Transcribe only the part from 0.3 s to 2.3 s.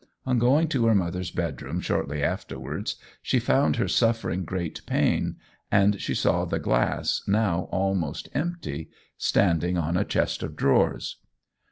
going to her mother's bedroom shortly